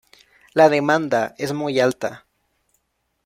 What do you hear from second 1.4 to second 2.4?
muy alta.